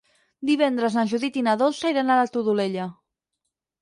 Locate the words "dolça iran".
1.63-2.09